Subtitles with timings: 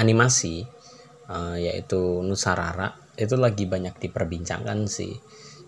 [0.00, 0.64] animasi
[1.28, 5.12] eh, yaitu Nusarara itu lagi banyak diperbincangkan sih.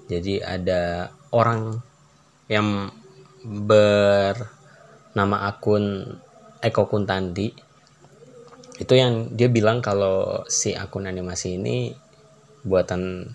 [0.08, 1.76] Jadi ada orang
[2.48, 2.88] yang
[3.44, 6.16] bernama akun
[6.62, 7.52] Eko Kuntandi
[8.80, 11.92] itu yang dia bilang kalau si akun animasi ini
[12.64, 13.30] buatan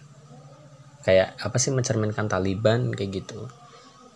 [1.06, 3.48] kayak apa sih mencerminkan Taliban kayak gitu.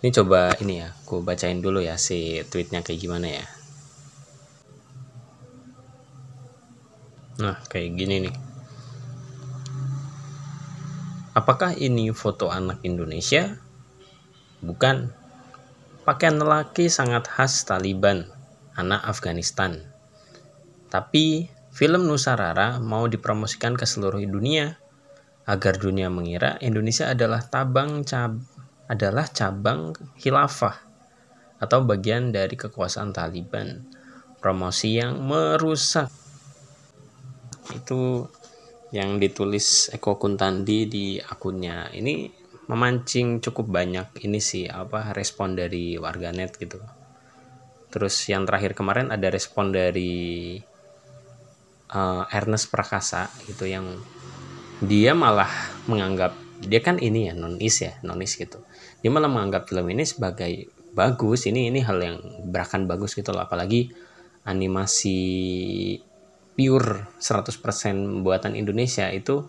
[0.01, 3.45] Ini coba ini ya, aku bacain dulu ya si tweetnya kayak gimana ya.
[7.41, 8.35] Nah, kayak gini nih.
[11.33, 13.57] Apakah ini foto anak Indonesia?
[14.61, 15.09] Bukan.
[16.05, 18.29] Pakaian lelaki sangat khas Taliban,
[18.77, 19.81] anak Afghanistan.
[20.93, 24.77] Tapi film Nusarara mau dipromosikan ke seluruh dunia
[25.49, 28.37] agar dunia mengira Indonesia adalah tabang cab
[28.85, 30.77] adalah cabang khilafah
[31.57, 33.81] atau bagian dari kekuasaan Taliban.
[34.37, 36.20] Promosi yang merusak
[37.75, 38.27] itu
[38.91, 41.87] yang ditulis Eko Kuntandi di akunnya.
[41.95, 42.27] Ini
[42.67, 46.79] memancing cukup banyak ini sih apa respon dari warganet gitu.
[47.91, 50.55] Terus yang terakhir kemarin ada respon dari
[51.91, 53.99] uh, Ernest Prakasa gitu yang
[54.79, 55.51] dia malah
[55.85, 58.63] menganggap dia kan ini ya nonis ya nonis gitu.
[59.03, 63.43] Dia malah menganggap film ini sebagai bagus ini ini hal yang berakan bagus gitu loh.
[63.43, 63.91] Apalagi
[64.45, 65.19] animasi
[66.61, 69.41] pure 100% buatan Indonesia itu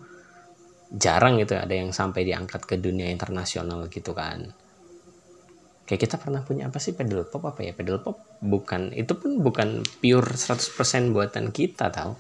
[0.88, 4.48] jarang gitu ada yang sampai diangkat ke dunia internasional gitu kan.
[5.84, 7.76] Kayak kita pernah punya apa sih pedal pop apa ya?
[7.76, 12.16] Pedal pop bukan itu pun bukan pure 100% buatan kita tahu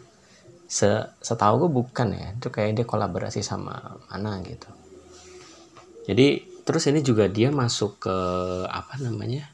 [0.72, 0.88] Se
[1.20, 4.68] setahu gue bukan ya itu kayak dia kolaborasi sama mana gitu.
[6.08, 8.16] Jadi terus ini juga dia masuk ke
[8.68, 9.52] apa namanya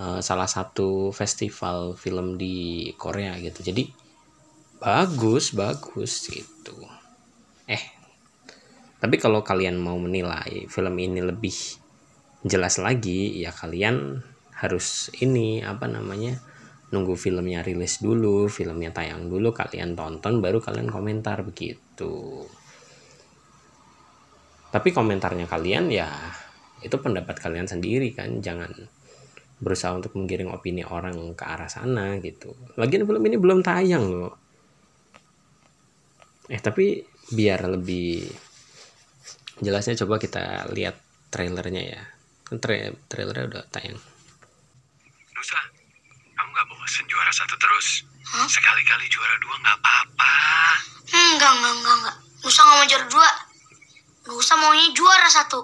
[0.00, 3.60] uh, salah satu festival film di Korea gitu.
[3.60, 3.84] Jadi
[4.80, 6.76] bagus bagus gitu.
[7.68, 8.00] Eh
[9.00, 11.56] tapi kalau kalian mau menilai film ini lebih
[12.44, 14.20] jelas lagi ya kalian
[14.60, 16.36] harus ini apa namanya
[16.92, 22.44] nunggu filmnya rilis dulu filmnya tayang dulu kalian tonton baru kalian komentar begitu.
[24.70, 26.08] Tapi komentarnya kalian ya
[26.80, 28.72] itu pendapat kalian sendiri kan jangan
[29.60, 32.56] berusaha untuk menggiring opini orang ke arah sana gitu.
[32.80, 34.49] Lagian film ini belum tayang loh
[36.50, 38.26] eh tapi biar lebih
[39.62, 40.98] jelasnya coba kita lihat
[41.30, 42.02] trailernya ya
[42.42, 42.74] kan tra
[43.06, 43.94] trailernya udah tayang
[45.30, 45.56] Nusa,
[46.36, 48.04] kamu gak bosan juara satu terus?
[48.28, 50.34] Sekali-kali juara dua gak apa-apa.
[51.16, 52.16] Enggak, enggak, enggak, enggak.
[52.44, 53.30] Nusa nggak mau juara dua.
[54.28, 55.60] Nusa maunya juara satu.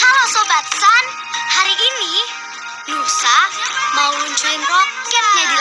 [0.00, 1.04] Halo Sobat San,
[1.52, 2.14] hari ini
[2.88, 3.36] Nusa
[3.96, 5.56] mau luncurin roketnya di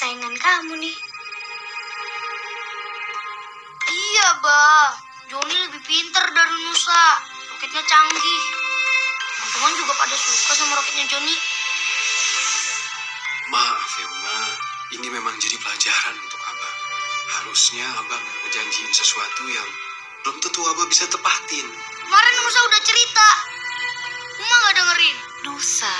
[0.00, 0.96] saingan kamu nih.
[3.92, 4.88] Iya, Bah.
[5.28, 7.04] Joni lebih pinter dari Nusa.
[7.52, 8.42] Roketnya canggih.
[9.36, 11.36] Teman-teman juga pada suka sama roketnya Joni.
[13.52, 14.40] Maaf ya, Ma.
[14.96, 16.74] Ini memang jadi pelajaran untuk Abah.
[17.36, 19.68] Harusnya Abah gak ngejanjiin sesuatu yang
[20.24, 21.68] belum tentu Abah bisa tepatin.
[21.76, 23.28] Kemarin Nusa udah cerita.
[24.40, 25.16] Uma gak dengerin.
[25.44, 25.96] Nusa,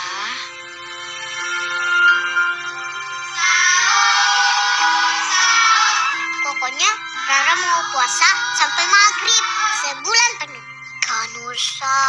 [7.31, 8.27] Rara mau puasa
[8.59, 9.45] sampai maghrib
[9.87, 10.67] sebulan penuh.
[10.99, 12.03] Kan Nusa,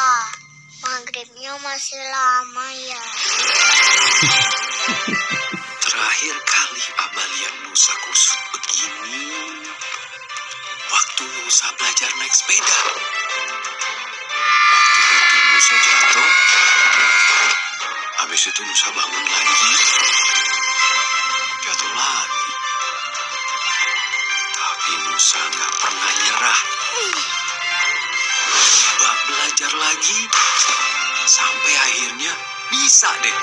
[0.81, 2.97] maghribnya masih lama ya.
[5.85, 9.29] Terakhir kali Abah lihat Nusa kusut begini.
[10.89, 12.79] Waktu Nusa belajar naik sepeda.
[14.73, 16.31] Waktu itu Nusa jatuh.
[18.25, 19.69] Habis itu Nusa bangun lagi.
[25.31, 26.59] Nusa nggak pernah nyerah.
[28.91, 30.19] Abah belajar lagi.
[31.23, 32.35] Sampai akhirnya
[32.67, 33.35] Bisa deh.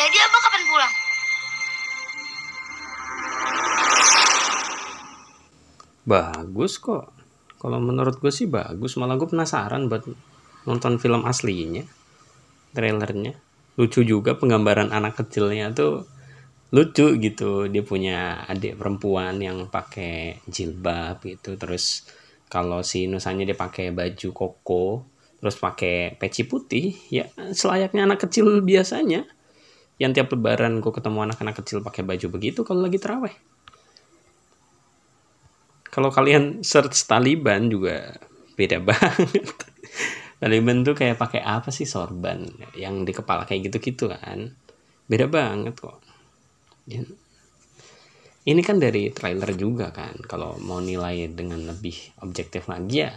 [0.00, 0.94] Jadi abah kapan pulang?
[6.08, 7.12] bagus kok
[7.60, 10.08] kalau menurut gue sih bagus malah gue penasaran buat
[10.64, 11.84] nonton film aslinya
[12.72, 13.36] trailernya
[13.76, 16.08] lucu juga penggambaran anak kecilnya tuh
[16.72, 17.68] lucu gitu.
[17.68, 21.54] Dia punya adik perempuan yang pakai jilbab gitu.
[21.60, 22.08] Terus
[22.48, 24.86] kalau si nusanya dia pakai baju koko
[25.42, 29.28] terus pakai peci putih ya selayaknya anak kecil biasanya.
[30.00, 33.34] Yang tiap lebaran gue ketemu anak-anak kecil pakai baju begitu kalau lagi teraweh
[35.92, 38.16] kalau kalian search Taliban juga
[38.56, 39.44] beda banget.
[40.40, 42.48] Taliban tuh kayak pakai apa sih sorban?
[42.74, 44.56] Yang di kepala kayak gitu-gitu kan.
[45.06, 46.01] Beda banget kok.
[48.42, 50.18] Ini kan dari trailer juga kan.
[50.26, 51.94] Kalau mau nilai dengan lebih
[52.26, 53.12] objektif lagi ya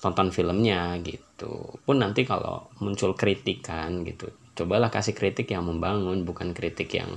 [0.00, 1.76] tonton filmnya gitu.
[1.84, 7.16] Pun nanti kalau muncul kritikan gitu cobalah kasih kritik yang membangun bukan kritik yang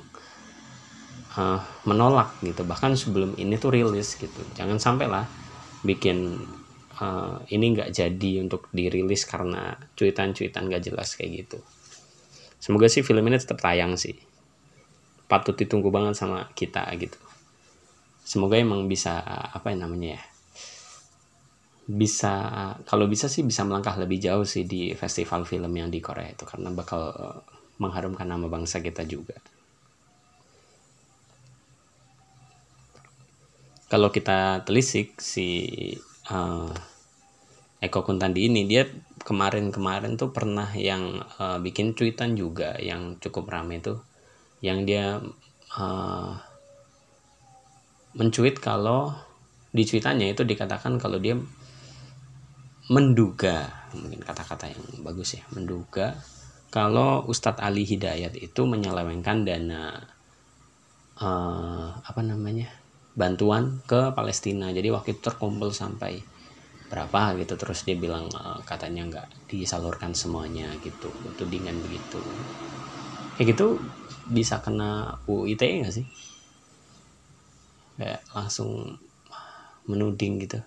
[1.40, 2.64] uh, menolak gitu.
[2.64, 4.42] Bahkan sebelum ini tuh rilis gitu.
[4.60, 5.24] Jangan sampai lah
[5.84, 6.40] bikin
[7.00, 11.60] uh, ini nggak jadi untuk dirilis karena cuitan-cuitan gak jelas kayak gitu.
[12.60, 14.33] Semoga sih film ini tetap tayang sih
[15.34, 17.18] patut ditunggu banget sama kita gitu
[18.22, 19.18] semoga emang bisa
[19.50, 20.24] apa yang namanya ya
[21.90, 22.34] bisa
[22.86, 26.46] kalau bisa sih bisa melangkah lebih jauh sih di festival film yang di Korea itu
[26.46, 27.12] karena bakal
[27.82, 29.36] mengharumkan nama bangsa kita juga.
[33.94, 35.46] kalau kita telisik si
[36.34, 36.74] uh,
[37.78, 38.90] Eko Kuntandi ini dia
[39.22, 44.02] kemarin-kemarin tuh pernah yang uh, bikin cuitan juga yang cukup ramai tuh
[44.64, 45.20] yang dia
[45.76, 46.32] uh,
[48.16, 49.12] mencuit kalau
[49.76, 51.36] di cuitannya itu dikatakan kalau dia
[52.88, 56.16] menduga mungkin kata-kata yang bagus ya menduga
[56.74, 59.94] kalau Ustadz Ali Hidayat itu menyelewengkan dana
[61.22, 62.82] uh, apa namanya
[63.14, 64.74] bantuan ke Palestina.
[64.74, 66.18] Jadi waktu itu terkumpul sampai
[66.90, 71.10] berapa gitu terus dia bilang e, katanya nggak disalurkan semuanya gitu.
[71.38, 72.22] Tudingan begitu
[73.36, 73.82] kayak gitu
[74.30, 76.06] bisa kena UITE nggak sih?
[78.00, 78.98] Kayak langsung
[79.88, 80.60] menuding gitu.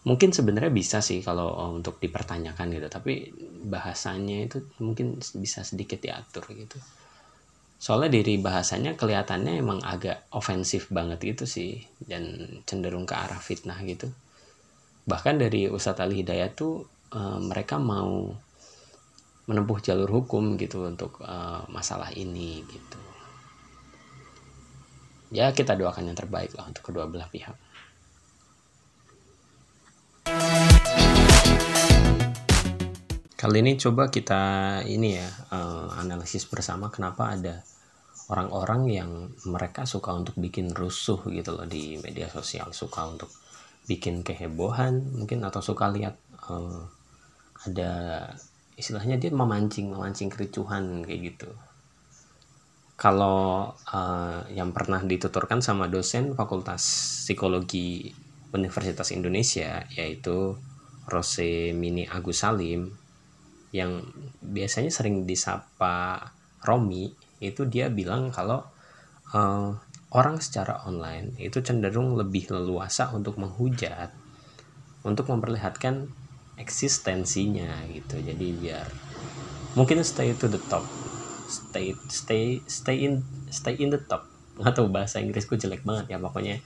[0.00, 3.28] Mungkin sebenarnya bisa sih kalau untuk dipertanyakan gitu tapi
[3.68, 6.80] bahasanya itu mungkin bisa sedikit diatur gitu.
[7.80, 13.80] Soalnya dari bahasanya kelihatannya emang agak ofensif banget gitu sih dan cenderung ke arah fitnah
[13.88, 14.12] gitu.
[15.08, 18.36] Bahkan dari Ustadz Ali Hidayat tuh e, mereka mau
[19.48, 21.36] menempuh jalur hukum gitu untuk e,
[21.72, 23.00] masalah ini gitu.
[25.30, 27.54] Ya kita doakan yang terbaik lah untuk kedua belah pihak.
[33.40, 34.42] Kali ini coba kita
[34.84, 37.64] ini ya uh, analisis bersama kenapa ada
[38.28, 39.10] orang-orang yang
[39.48, 42.74] mereka suka untuk bikin rusuh gitu loh di media sosial.
[42.76, 43.32] Suka untuk
[43.88, 46.20] bikin kehebohan mungkin atau suka lihat
[46.52, 46.84] uh,
[47.64, 48.28] ada
[48.80, 51.50] istilahnya dia memancing memancing kericuhan kayak gitu.
[52.96, 56.84] Kalau uh, yang pernah dituturkan sama dosen Fakultas
[57.24, 58.12] Psikologi
[58.52, 60.56] Universitas Indonesia yaitu
[61.08, 62.92] Rose Mini Agus Salim
[63.70, 64.02] yang
[64.42, 66.28] biasanya sering disapa
[66.60, 67.08] Romi
[67.40, 68.66] itu dia bilang kalau
[69.32, 69.70] uh,
[70.12, 74.10] orang secara online itu cenderung lebih leluasa untuk menghujat
[75.06, 76.10] untuk memperlihatkan
[76.60, 78.20] eksistensinya gitu.
[78.20, 78.86] Jadi biar
[79.74, 80.84] mungkin stay to the top.
[81.48, 84.28] Stay stay stay in stay in the top.
[84.60, 86.60] Atau bahasa Inggrisku jelek banget ya pokoknya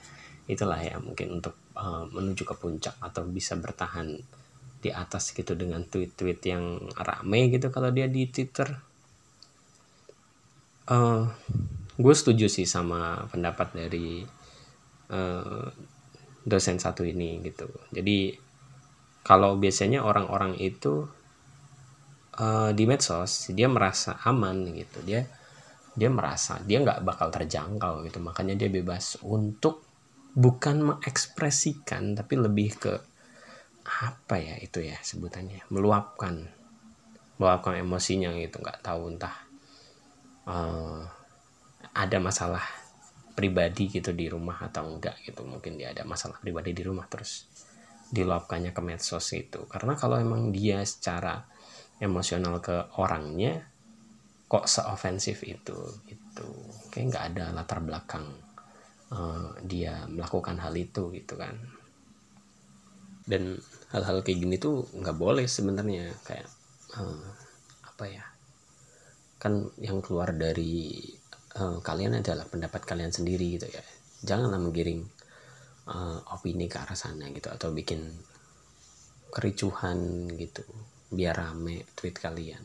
[0.45, 4.19] itulah ya mungkin untuk uh, menuju ke puncak atau bisa bertahan
[4.85, 8.69] di atas gitu dengan tweet-tweet yang rame gitu kalau dia di Twitter.
[10.85, 11.25] Uh,
[11.97, 14.21] gue setuju sih sama pendapat dari
[15.09, 15.65] uh,
[16.45, 17.65] dosen satu ini gitu.
[17.89, 18.37] Jadi
[19.25, 21.09] kalau biasanya orang-orang itu
[22.37, 25.01] uh, di medsos dia merasa aman gitu.
[25.01, 25.25] Dia
[25.97, 28.21] dia merasa dia nggak bakal terjangkau gitu.
[28.21, 29.81] Makanya dia bebas untuk
[30.37, 32.93] bukan mengekspresikan tapi lebih ke
[34.05, 35.65] apa ya itu ya sebutannya?
[35.73, 36.45] Meluapkan
[37.41, 38.61] meluapkan emosinya gitu.
[38.61, 39.35] Nggak tahu entah
[40.45, 41.01] uh,
[41.97, 42.61] ada masalah
[43.33, 45.41] pribadi gitu di rumah atau enggak gitu.
[45.41, 47.49] Mungkin dia ada masalah pribadi di rumah terus
[48.11, 49.65] diluapkannya ke medsos itu.
[49.65, 51.41] Karena kalau emang dia secara
[51.97, 53.63] emosional ke orangnya
[54.45, 56.47] kok seofensif itu gitu.
[56.93, 58.25] Kayak nggak ada latar belakang
[59.09, 61.55] uh, dia melakukan hal itu gitu kan.
[63.25, 63.57] Dan
[63.89, 66.45] hal-hal kayak gini tuh nggak boleh sebenarnya kayak
[66.99, 67.25] uh,
[67.89, 68.25] apa ya
[69.41, 71.01] kan yang keluar dari
[71.57, 73.81] uh, kalian adalah pendapat kalian sendiri gitu ya.
[74.25, 75.05] Janganlah menggiring
[75.89, 78.09] uh, opini ke arah sana gitu atau bikin
[79.29, 80.63] kericuhan gitu
[81.11, 82.63] biar rame tweet kalian.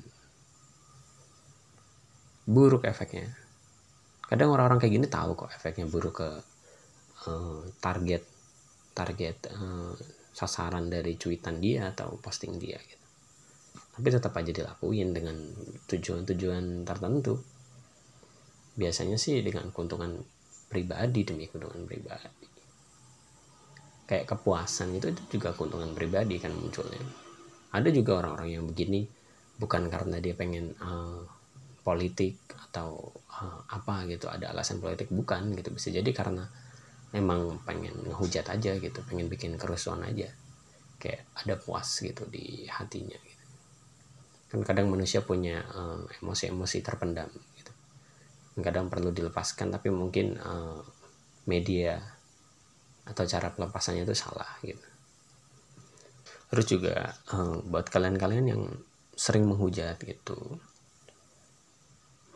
[2.48, 3.30] Buruk efeknya.
[4.24, 6.30] Kadang orang-orang kayak gini tahu kok efeknya buruk ke
[7.28, 8.22] uh, target
[8.94, 9.94] target uh,
[10.30, 13.06] sasaran dari cuitan dia atau posting dia gitu.
[14.00, 15.36] Tapi tetap aja dilakuin dengan
[15.90, 17.36] tujuan-tujuan tertentu.
[18.78, 20.22] Biasanya sih dengan keuntungan
[20.70, 22.49] pribadi demi keuntungan pribadi
[24.10, 26.98] kayak kepuasan itu, itu juga keuntungan pribadi kan munculnya.
[27.70, 29.06] Ada juga orang-orang yang begini
[29.54, 31.22] bukan karena dia pengen uh,
[31.86, 35.70] politik atau uh, apa gitu ada alasan politik bukan gitu.
[35.70, 36.42] Bisa jadi karena
[37.14, 40.26] emang pengen ngehujat aja gitu pengen bikin kerusuhan aja.
[40.98, 43.38] Kayak ada puas gitu di hatinya gitu.
[44.50, 47.70] kan kadang manusia punya uh, emosi-emosi terpendam gitu.
[48.58, 50.82] Kadang perlu dilepaskan tapi mungkin uh,
[51.46, 52.18] media
[53.10, 54.86] atau cara pelepasannya itu salah gitu.
[56.50, 56.94] Terus juga
[57.34, 58.62] uh, buat kalian-kalian yang
[59.14, 60.58] sering menghujat gitu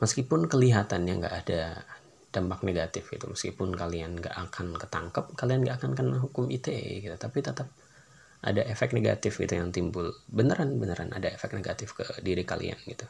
[0.03, 1.81] meskipun kelihatannya nggak ada
[2.29, 7.17] dampak negatif itu meskipun kalian nggak akan ketangkep kalian nggak akan kena hukum ITE gitu
[7.17, 7.73] tapi tetap
[8.45, 10.13] ada efek negatif gitu yang timbul.
[10.29, 13.09] Beneran beneran ada efek negatif ke diri kalian gitu.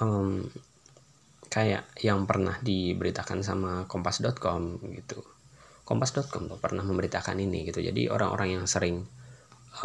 [0.00, 0.48] Um,
[1.52, 5.20] kayak yang pernah diberitakan sama kompas.com gitu
[5.86, 7.78] kompas.com tuh pernah memberitakan ini gitu.
[7.78, 9.06] Jadi orang-orang yang sering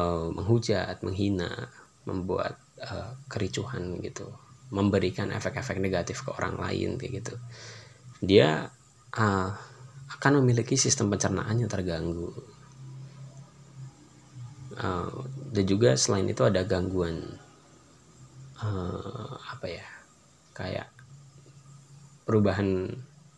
[0.02, 1.70] uh, menghujat menghina
[2.10, 4.26] membuat uh, kericuhan gitu
[4.74, 7.36] memberikan efek-efek negatif ke orang lain kayak gitu
[8.22, 8.70] dia
[9.18, 9.50] uh,
[10.14, 12.30] akan memiliki sistem pencernaan yang terganggu.
[14.72, 17.38] Uh, dan juga selain itu ada gangguan
[18.64, 19.86] uh, apa ya
[20.56, 20.88] kayak
[22.24, 22.88] perubahan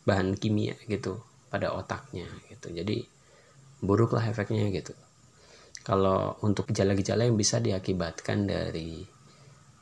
[0.06, 1.18] bahan kimia gitu
[1.54, 3.06] pada otaknya gitu jadi
[3.78, 4.90] buruklah efeknya gitu
[5.86, 9.06] kalau untuk gejala-gejala yang bisa diakibatkan dari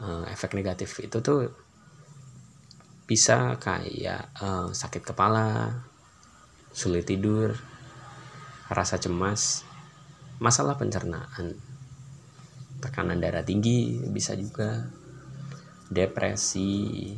[0.02, 1.46] uh, efek negatif itu tuh
[3.06, 5.68] bisa kayak uh, sakit kepala,
[6.72, 7.52] sulit tidur,
[8.72, 9.68] rasa cemas,
[10.40, 11.60] masalah pencernaan,
[12.80, 14.88] tekanan darah tinggi bisa juga,
[15.92, 17.12] depresi,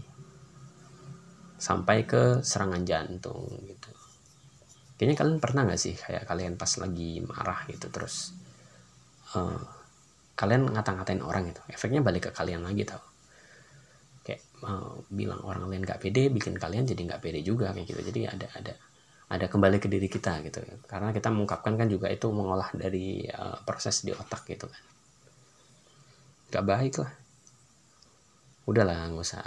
[1.63, 3.94] sampai ke serangan jantung gitu.
[4.95, 8.31] Kayaknya kalian pernah nggak sih kayak kalian pas lagi marah gitu terus
[9.35, 9.59] uh,
[10.39, 13.03] kalian ngata-ngatain orang itu efeknya balik ke kalian lagi tau.
[14.23, 18.01] Kayak uh, bilang orang lain gak pede bikin kalian jadi nggak pede juga kayak gitu.
[18.03, 18.73] Jadi ada ada
[19.35, 20.63] ada kembali ke diri kita gitu.
[20.87, 24.83] Karena kita mengungkapkan kan juga itu mengolah dari uh, proses di otak gitu kan.
[26.55, 27.13] Gak baik lah.
[28.65, 29.45] Udahlah nggak usah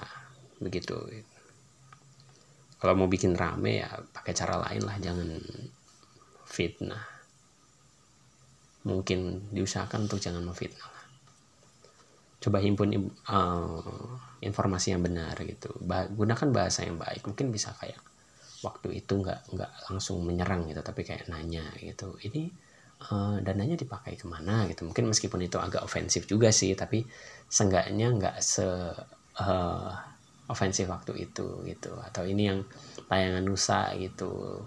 [0.60, 0.98] begitu
[2.78, 5.30] kalau mau bikin rame ya pakai cara lain lah jangan
[6.46, 7.06] fitnah.
[8.88, 10.98] Mungkin diusahakan untuk jangan memfitnah
[12.38, 12.94] coba himpun
[13.28, 13.82] uh,
[14.46, 15.74] informasi yang benar gitu.
[15.82, 17.26] Ba gunakan bahasa yang baik.
[17.26, 17.98] Mungkin bisa kayak
[18.62, 22.14] waktu itu nggak nggak langsung menyerang gitu tapi kayak nanya gitu.
[22.22, 22.48] Ini
[23.10, 24.86] uh, dananya dipakai ke mana gitu.
[24.86, 27.02] Mungkin meskipun itu agak ofensif juga sih tapi
[27.50, 28.66] seenggaknya nggak se
[29.42, 29.92] uh,
[30.48, 31.96] ofensif waktu itu gitu.
[32.02, 32.60] Atau ini yang
[33.08, 34.64] tayangan nusa gitu.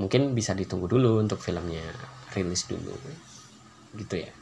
[0.00, 1.84] Mungkin bisa ditunggu dulu untuk filmnya
[2.32, 2.94] rilis dulu.
[3.94, 4.32] Gitu ya.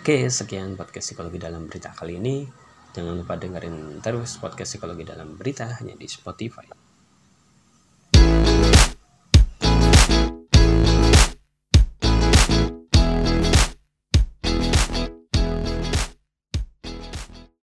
[0.00, 2.46] Oke sekian podcast psikologi dalam berita kali ini.
[2.94, 6.85] Jangan lupa dengerin terus podcast psikologi dalam berita hanya di Spotify